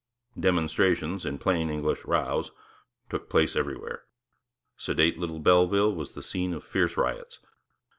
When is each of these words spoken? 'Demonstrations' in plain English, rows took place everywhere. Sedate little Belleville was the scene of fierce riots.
'Demonstrations' 0.35 1.27
in 1.27 1.37
plain 1.37 1.69
English, 1.69 2.03
rows 2.05 2.49
took 3.07 3.29
place 3.29 3.55
everywhere. 3.55 4.03
Sedate 4.75 5.19
little 5.19 5.37
Belleville 5.37 5.93
was 5.93 6.13
the 6.13 6.23
scene 6.23 6.55
of 6.55 6.63
fierce 6.63 6.97
riots. 6.97 7.37